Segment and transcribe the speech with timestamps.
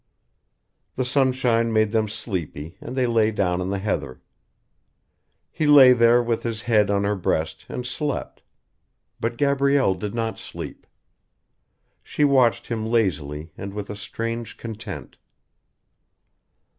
[0.95, 4.19] The sunshine made them sleepy and they lay down in the heather.
[5.51, 8.41] He lay there with his head on her breast and slept.
[9.19, 10.87] But Gabrielle did not sleep.
[12.01, 15.19] She watched him lazily and with a strange content.